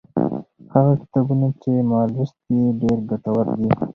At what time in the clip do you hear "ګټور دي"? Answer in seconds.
3.09-3.69